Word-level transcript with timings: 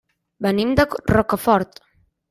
Venim 0.45 0.73
de 0.81 0.87
Rocafort. 1.15 1.83